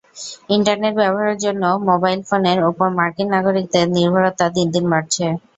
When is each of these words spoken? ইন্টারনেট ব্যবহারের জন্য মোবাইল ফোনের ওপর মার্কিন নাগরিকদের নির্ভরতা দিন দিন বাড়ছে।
ইন্টারনেট 0.49 0.93
ব্যবহারের 0.97 1.37
জন্য 1.45 1.63
মোবাইল 1.89 2.19
ফোনের 2.29 2.59
ওপর 2.69 2.87
মার্কিন 2.97 3.27
নাগরিকদের 3.35 3.85
নির্ভরতা 3.95 4.45
দিন 4.55 4.67
দিন 4.73 4.85
বাড়ছে। 4.91 5.25